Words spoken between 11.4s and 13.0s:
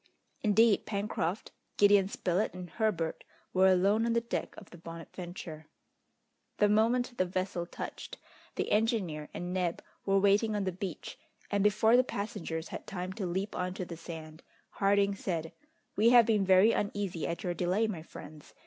and before the passengers had